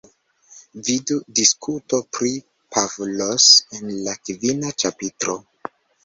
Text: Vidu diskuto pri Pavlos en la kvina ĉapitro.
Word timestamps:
Vidu 0.85 1.17
diskuto 1.39 1.99
pri 2.17 2.31
Pavlos 2.77 3.49
en 3.81 3.91
la 4.07 4.15
kvina 4.29 4.71
ĉapitro. 4.85 5.37